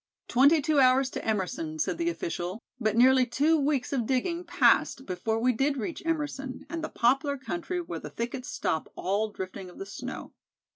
[0.27, 5.05] "Twenty two hours to Emerson," said the official; but nearly two weeks of digging passed
[5.05, 9.69] before we did reach Emerson, and the poplar country where the thickets stop all drifting
[9.69, 10.33] of the snow.